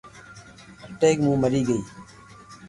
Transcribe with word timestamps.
اٽيڪ 0.89 1.17
مئن 1.25 1.35
مري 1.43 1.61
گئي 1.67 1.81